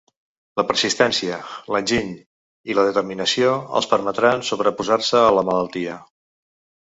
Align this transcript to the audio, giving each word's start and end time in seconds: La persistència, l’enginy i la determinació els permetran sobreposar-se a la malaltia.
La 0.59 0.63
persistència, 0.69 1.35
l’enginy 1.75 2.15
i 2.73 2.77
la 2.79 2.85
determinació 2.87 3.53
els 3.81 3.89
permetran 3.93 4.43
sobreposar-se 4.49 5.21
a 5.27 5.39
la 5.41 5.45
malaltia. 5.51 5.99